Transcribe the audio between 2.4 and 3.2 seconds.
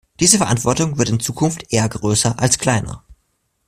kleiner.